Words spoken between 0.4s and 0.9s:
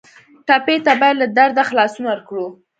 ټپي